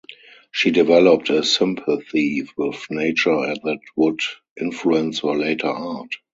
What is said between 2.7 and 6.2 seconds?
nature that would influence her later art.